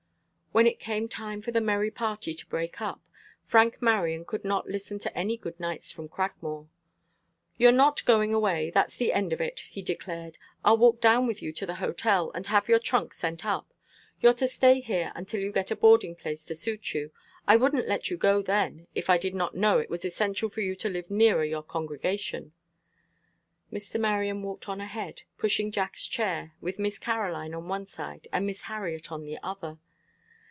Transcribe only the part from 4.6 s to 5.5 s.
listen to any